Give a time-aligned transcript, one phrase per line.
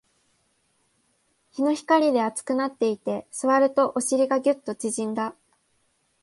[1.51, 5.35] 日の光で熱くなっていて、座るとお尻がギュッと縮んだ